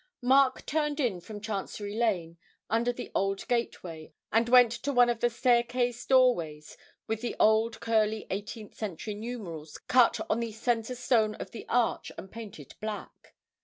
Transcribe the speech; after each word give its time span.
Mark 0.23 0.65
turned 0.65 0.99
in 0.99 1.21
from 1.21 1.39
Chancery 1.41 1.93
Lane 1.93 2.39
under 2.71 2.91
the 2.91 3.11
old 3.13 3.47
gateway, 3.47 4.11
and 4.31 4.49
went 4.49 4.71
to 4.71 4.91
one 4.91 5.11
of 5.11 5.19
the 5.19 5.29
staircase 5.29 6.03
doorways 6.07 6.75
with 7.05 7.21
the 7.21 7.35
old 7.39 7.79
curly 7.79 8.25
eighteenth 8.31 8.73
century 8.73 9.13
numerals 9.13 9.77
cut 9.77 10.19
on 10.27 10.39
the 10.39 10.53
centre 10.53 10.95
stone 10.95 11.35
of 11.35 11.51
the 11.51 11.67
arch 11.69 12.11
and 12.17 12.31
painted 12.31 12.73
black. 12.81 13.35